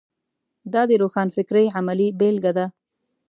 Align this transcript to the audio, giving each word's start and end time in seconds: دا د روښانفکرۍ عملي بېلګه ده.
دا 0.73 0.81
د 0.89 0.91
روښانفکرۍ 1.01 1.65
عملي 1.77 2.07
بېلګه 2.19 2.51
ده. 2.57 2.65